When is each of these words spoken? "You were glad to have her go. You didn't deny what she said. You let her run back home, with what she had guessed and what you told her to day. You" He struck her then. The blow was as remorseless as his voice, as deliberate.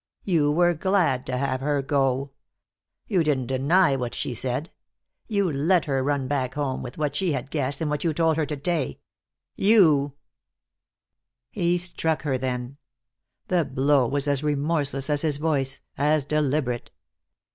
"You 0.23 0.51
were 0.51 0.73
glad 0.73 1.27
to 1.27 1.37
have 1.37 1.61
her 1.61 1.83
go. 1.83 2.31
You 3.05 3.23
didn't 3.23 3.45
deny 3.45 3.95
what 3.95 4.15
she 4.15 4.33
said. 4.33 4.71
You 5.27 5.51
let 5.51 5.85
her 5.85 6.01
run 6.01 6.27
back 6.27 6.55
home, 6.55 6.81
with 6.81 6.97
what 6.97 7.15
she 7.15 7.33
had 7.33 7.51
guessed 7.51 7.81
and 7.81 7.89
what 7.91 8.03
you 8.03 8.11
told 8.11 8.35
her 8.37 8.47
to 8.47 8.55
day. 8.55 8.99
You" 9.55 10.13
He 11.51 11.77
struck 11.77 12.23
her 12.23 12.39
then. 12.39 12.77
The 13.47 13.63
blow 13.63 14.07
was 14.07 14.27
as 14.27 14.41
remorseless 14.41 15.07
as 15.07 15.21
his 15.21 15.37
voice, 15.37 15.81
as 15.99 16.23
deliberate. 16.25 16.89